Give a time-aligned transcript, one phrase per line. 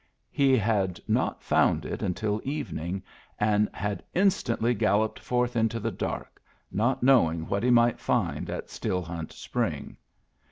[0.31, 3.03] He had not found it until evening,
[3.39, 8.71] and had instantly galloped forth into the dark, not knowing what he might find at
[8.71, 9.95] Still Hunt Spring.